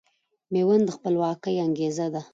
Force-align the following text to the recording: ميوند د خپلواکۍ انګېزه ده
ميوند 0.51 0.83
د 0.87 0.89
خپلواکۍ 0.95 1.55
انګېزه 1.65 2.07
ده 2.13 2.21